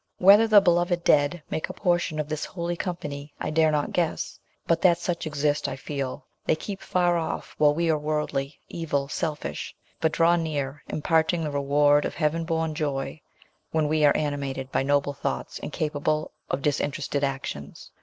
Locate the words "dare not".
3.51-3.91